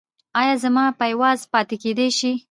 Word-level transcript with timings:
ایا 0.39 0.53
زما 0.63 0.85
پایواز 0.99 1.39
پاتې 1.51 1.75
کیدی 1.83 2.09
شي؟ 2.17 2.31